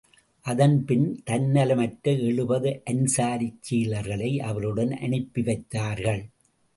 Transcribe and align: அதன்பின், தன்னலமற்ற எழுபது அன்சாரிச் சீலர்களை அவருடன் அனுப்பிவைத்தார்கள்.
அதன்பின், 0.45 1.03
தன்னலமற்ற 1.29 2.13
எழுபது 2.21 2.81
அன்சாரிச் 2.85 3.59
சீலர்களை 3.69 4.39
அவருடன் 4.39 4.89
அனுப்பிவைத்தார்கள். 4.89 6.23